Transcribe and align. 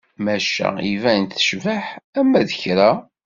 Maca 0.23 0.67
iban 0.91 1.21
tecbeḥ 1.25 1.85
ama 2.19 2.39
d 2.47 2.51
kra. 2.61 2.91